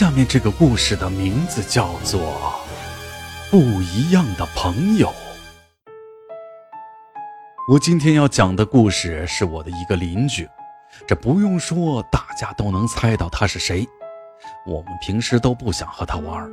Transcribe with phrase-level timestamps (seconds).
[0.00, 2.22] 下面这个故事的名字叫做
[3.50, 5.08] 《不一样的朋友》。
[7.70, 10.48] 我今天要讲的故事是我的一个邻居，
[11.06, 13.86] 这不用说，大家都能猜到他是谁。
[14.66, 16.50] 我们平时都不想和他玩，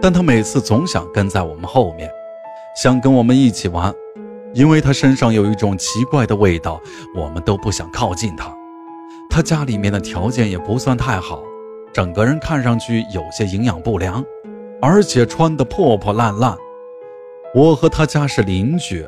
[0.00, 2.08] 但他每次总想跟在我们后面，
[2.80, 3.92] 想跟我们一起玩，
[4.54, 6.80] 因为他身上有一种奇怪的味道，
[7.16, 8.54] 我们都不想靠近他。
[9.28, 11.42] 他家里面的条件也不算太好。
[11.96, 14.22] 整个人看上去有些营养不良，
[14.82, 16.54] 而且穿得破破烂烂。
[17.54, 19.06] 我和他家是邻居，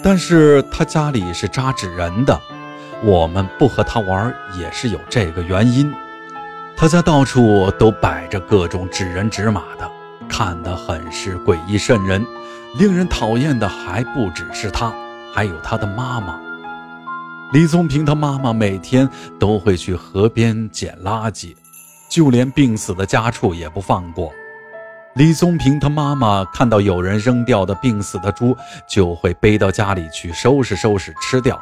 [0.00, 2.40] 但是他家里是扎纸人的，
[3.02, 5.92] 我们不和他玩也是有这个原因。
[6.76, 9.90] 他家到处都摆着各种纸人纸马的，
[10.28, 12.24] 看得很是诡异瘆人。
[12.78, 14.94] 令人讨厌的还不只是他，
[15.34, 16.38] 还有他的妈妈
[17.52, 18.06] 李宗平。
[18.06, 19.10] 他妈妈每天
[19.40, 21.56] 都会去河边捡垃圾。
[22.10, 24.30] 就连病死的家畜也不放过。
[25.14, 31.60] 李宗平他妈妈看到有人扔掉的病死的猪，就会背到家里去收拾收拾吃掉。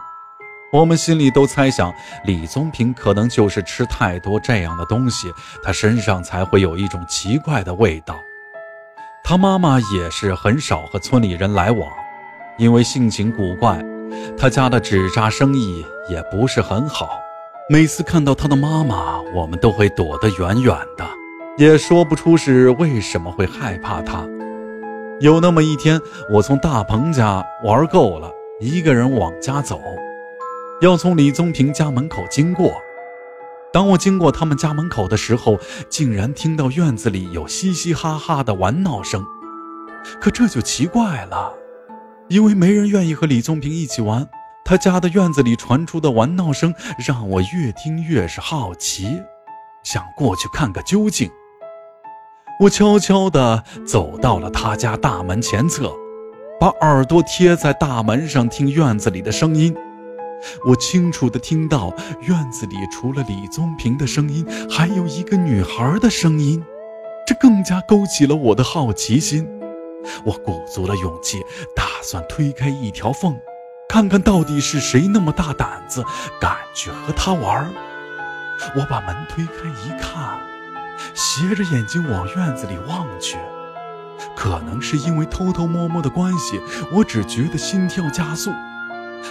[0.70, 1.90] 我们心里都猜想，
[2.24, 5.32] 李宗平可能就是吃太多这样的东西，
[5.62, 8.14] 他身上才会有一种奇怪的味道。
[9.24, 11.90] 他妈妈也是很少和村里人来往，
[12.58, 13.82] 因为性情古怪，
[14.38, 17.08] 他家的纸扎生意也不是很好。
[17.70, 21.06] 每次看到他的妈妈，我们都会躲得远远的，
[21.58, 24.26] 也说不出是为什么会害怕他。
[25.20, 26.00] 有那么一天，
[26.32, 29.78] 我从大鹏家玩够了，一个人往家走，
[30.80, 32.72] 要从李宗平家门口经过。
[33.70, 35.58] 当我经过他们家门口的时候，
[35.90, 39.22] 竟然听到院子里有嘻嘻哈哈的玩闹声。
[40.18, 41.52] 可这就奇怪了，
[42.28, 44.26] 因为没人愿意和李宗平一起玩。
[44.68, 49.18] 他家的院子里传出的玩闹声让我越听越是好奇，
[49.82, 51.30] 想过去看个究竟。
[52.60, 55.90] 我悄悄地走到了他家大门前侧，
[56.60, 59.74] 把耳朵贴在大门上听院子里的声音。
[60.66, 61.90] 我清楚地听到
[62.20, 66.62] 院子里除了李宗平的声音，还有一个女孩的声音，
[67.26, 69.48] 这更加勾起了我的好奇心。
[70.26, 71.38] 我鼓足了勇气，
[71.74, 73.34] 打算推开一条缝。
[73.88, 76.04] 看看到底是谁那么大胆子，
[76.38, 77.72] 敢去和他玩？
[78.76, 80.38] 我把门推开一看，
[81.14, 83.38] 斜着眼睛往院子里望去。
[84.36, 86.60] 可能是因为偷偷摸摸的关系，
[86.92, 88.52] 我只觉得心跳加速。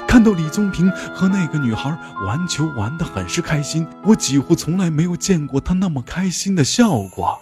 [0.07, 7.39] 看到李宗平和那个女孩玩球玩得很是开心，我几乎从来没有见过他那么开心的笑过。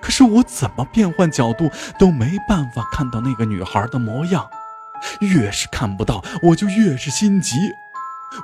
[0.00, 1.70] 可是我怎么变换角度
[2.00, 4.44] 都没办法看到那个女孩的模样。
[5.20, 7.56] 越是看不到，我就越是心急。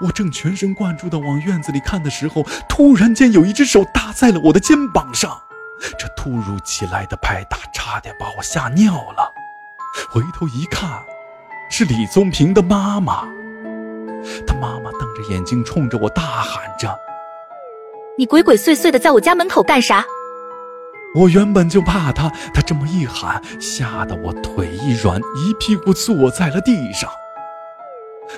[0.00, 5.42] 我正全神贯注地往院子里看的时候，突然间有一只手搭在了我的肩膀上。
[5.98, 9.32] 这突如其来的拍打，差点把我吓尿了。
[10.08, 11.02] 回头一看，
[11.70, 13.26] 是李宗平的妈妈。
[14.46, 16.96] 他妈妈瞪着眼睛冲着我大喊着
[18.16, 20.04] ：“你鬼鬼祟祟的在我家门口干啥？”
[21.14, 27.10] 我原本就怕他，他这么一喊，吓得我腿一软，一屁股坐在了地上。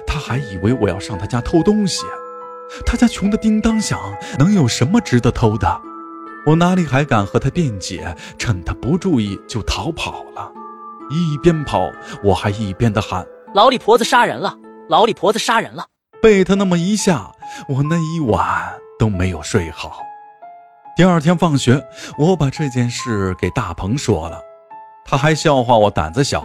[0.06, 2.04] 他还以为我要上他家偷东西，
[2.84, 3.98] 他家穷的叮当响，
[4.38, 5.80] 能有什么值得偷的？
[6.46, 8.16] 我哪里还敢和他辩解？
[8.38, 10.50] 趁他不注意就逃跑了。
[11.10, 11.91] 一边跑，
[12.24, 13.24] 我还一边的喊
[13.54, 14.56] ：“老李婆子杀人了！
[14.88, 15.86] 老李婆子杀人了！”
[16.20, 17.30] 被他那么一吓，
[17.68, 19.98] 我那一晚都没有睡好。
[20.97, 21.84] 第二天放学，
[22.16, 24.41] 我把这件事给大鹏说了，
[25.05, 26.44] 他还笑话我胆子小。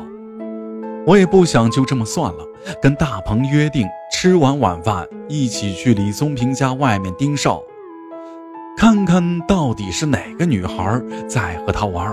[1.05, 2.43] 我也不想就这么算了，
[2.81, 7.61] 跟大鹏约定，吃完晚饭一起去李宗平家外面盯梢，
[8.75, 12.11] 看看到底是哪个女孩在和他玩。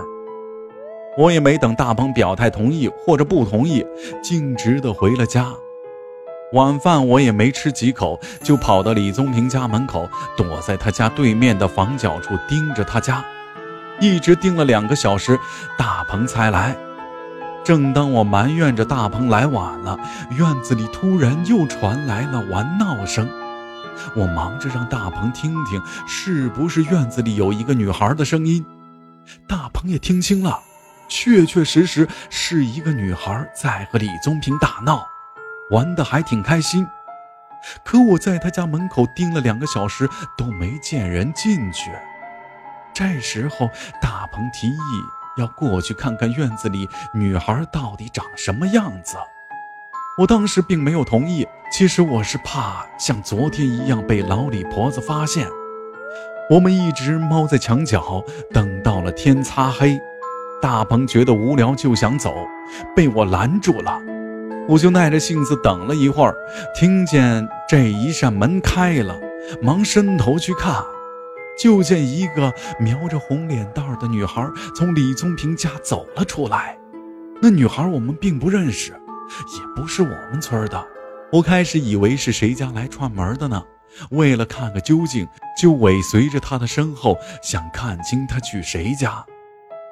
[1.17, 3.83] 我也没等大鹏表态同意或者不同意，
[4.23, 5.55] 径直的回了家。
[6.53, 13.25] 晚饭我也没吃几口，就跑到李宗平家门口，躲在他家对面的房角处盯着他家，
[14.01, 15.39] 一直盯了两个小时，
[15.77, 16.77] 大鹏才来。
[17.65, 19.99] 正当我埋怨着大鹏来晚了，
[20.31, 23.29] 院子里突然又传来了玩闹声。
[24.15, 28.65] 我忙着让大鹏听听是不是院子里有一个女孩的声音。
[29.49, 30.61] 大鹏也听清了，
[31.09, 35.05] 确确实实是一个女孩在和李宗平打闹。
[35.71, 36.87] 玩的还挺开心，
[37.85, 41.91] 可我在他家门口盯了两个小时都没见人进去。
[42.95, 43.69] 这时候，
[44.01, 44.79] 大鹏提议
[45.37, 49.17] 要过去看看院子里女孩到底长什么样子。
[50.19, 55.47] 我当时并没有同意，其实我是怕像昨天一样被老李婆子发现。
[56.49, 58.25] 我们一直猫在墙角，
[58.55, 60.01] 等到了天擦黑。
[60.63, 62.33] 大鹏觉得无聊，就想走，
[62.95, 64.01] 被我拦住了。
[64.69, 66.35] 我就耐着性子等了一会儿，
[66.75, 69.17] 听见这一扇门开了，
[69.63, 70.85] 忙伸头去看，
[71.59, 76.77] 就见一个描着红脸蛋的女孩从李宗平家走了出来。
[77.41, 80.85] 那女孩我们并不认识，也不是我们村的。
[81.31, 83.63] 我开始以为是谁家来串门的呢，
[84.11, 85.29] 为了看个究竟，
[85.61, 89.25] 就尾随着她的身后，想看清她去谁家。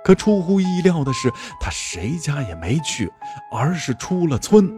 [0.04, 3.10] 可出乎意料的是，他谁家也没去，
[3.50, 4.70] 而是出了村。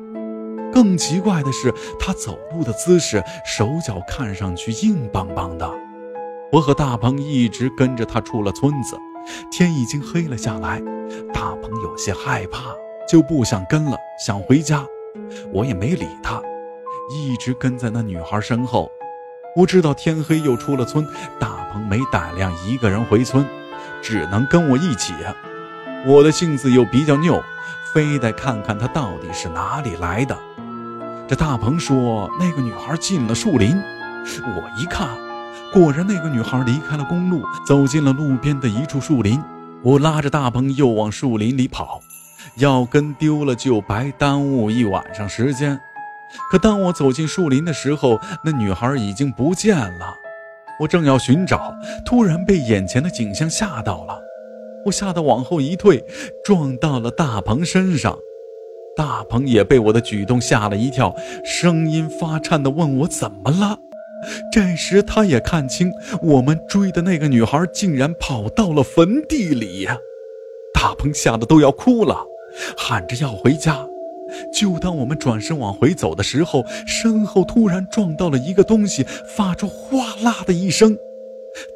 [0.73, 5.69] 更奇怪的是，他走路的姿势，手脚看上去硬邦邦的。
[6.52, 8.96] 我和大鹏一直跟着他出了村子，
[9.50, 10.81] 天已经黑了下来。
[11.34, 12.61] 大鹏有些害怕，
[13.08, 14.84] 就不想跟了，想回家。
[15.52, 16.40] 我也没理他，
[17.11, 18.88] 一直跟在那女孩身后。
[19.56, 21.05] 我知道天黑又出了村，
[21.40, 23.44] 大鹏没胆量一个人回村。
[24.08, 25.12] 只能跟我一起，
[26.06, 27.43] 我的性子又比较拗，
[27.93, 30.38] 非得看看他到底是哪里来的。
[31.26, 35.08] 这大鹏说那个女孩进了树林，我一看，
[35.73, 39.43] 果然那个女孩离开了公路，走进了路边的一处树林。
[39.82, 42.00] 我拉着大鹏又往树林里跑，
[42.59, 45.81] 要跟丢了就白耽误一晚上时间。
[46.49, 50.14] 可当我走进树林的时候，那女孩已经不见了。
[50.81, 51.75] 我正要寻找，
[52.05, 54.20] 突然被眼前的景象吓到了。
[54.84, 56.05] 我吓得往后一退，
[56.44, 58.19] 撞到了大鹏身上。
[58.96, 61.14] 大鹏也被我的举动吓了一跳，
[61.44, 63.78] 声音发颤地问我怎么了。
[64.50, 65.93] 这时他也看清，
[66.23, 69.99] 我们追的那个女孩竟然跑到了坟地里呀！
[70.73, 72.25] 大鹏吓得都要哭了，
[72.76, 73.87] 喊着要回家。
[74.52, 79.05] 就当我们转身往回走的时候，身后突然撞到了一个东西，
[79.37, 80.96] 发出哗啦的一声。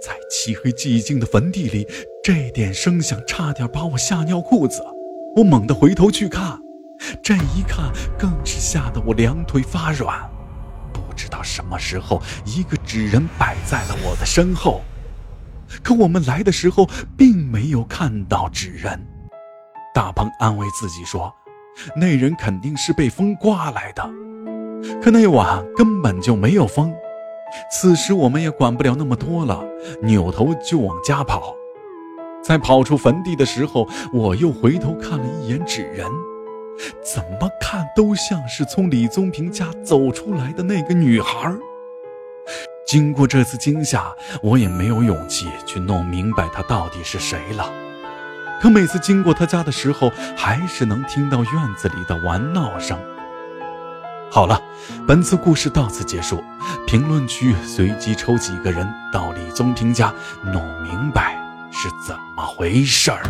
[0.03, 1.87] 在漆黑寂静的坟地里，
[2.23, 4.85] 这点声响差点把我吓尿裤子。
[5.37, 6.59] 我猛地回头去看，
[7.23, 10.29] 这一看更是吓得我两腿发软。
[10.93, 14.83] 不知道什么时候，一个纸人摆在了我的身后，
[15.83, 19.01] 可我们来的时候并没有看到纸人。
[19.95, 21.33] 大鹏安慰自己说。
[21.97, 24.03] 那人肯定是被风刮来的，
[25.03, 26.93] 可那晚根本就没有风。
[27.73, 29.65] 此时我们也管不了那么多了，
[30.03, 31.55] 扭头就往家跑。
[32.43, 36.07] 在跑出坟地的时候，我又回头看了一眼纸人，
[37.03, 41.53] 怎么看都像是从李宗平家走出来的那个女孩。
[42.87, 44.13] 经过这次惊吓，
[44.43, 47.71] 我也没有勇气去弄明白她到底是谁了。
[48.61, 52.99] 可每次经过他家的时候，还是能听到院子里的玩闹声。
[54.31, 54.61] 好了，
[55.09, 56.45] 本次故事到此结束。
[56.87, 60.13] 评论区随机抽几个人到李宗平家，
[60.45, 61.37] 弄明白
[61.73, 63.23] 是怎么回事儿。